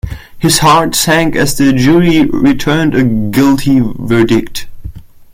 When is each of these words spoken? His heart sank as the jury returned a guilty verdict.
His 0.39 0.57
heart 0.57 0.95
sank 0.95 1.35
as 1.35 1.59
the 1.59 1.71
jury 1.73 2.25
returned 2.25 2.95
a 2.95 3.03
guilty 3.03 3.81
verdict. 3.81 4.65